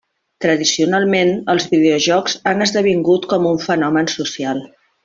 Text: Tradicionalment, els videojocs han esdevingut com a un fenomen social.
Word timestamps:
Tradicionalment, 0.45 1.29
els 1.53 1.67
videojocs 1.75 2.37
han 2.53 2.67
esdevingut 2.69 3.31
com 3.35 3.47
a 3.51 3.55
un 3.59 3.65
fenomen 3.71 4.15
social. 4.19 4.69